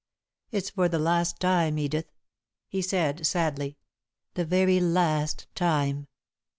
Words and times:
"It's 0.49 0.71
for 0.71 0.89
the 0.89 0.97
last 0.97 1.39
time, 1.39 1.77
Edith," 1.77 2.07
he 2.67 2.81
said, 2.81 3.23
sadly; 3.23 3.77
"the 4.33 4.45
very 4.45 4.79
last 4.79 5.45
time." 5.53 6.07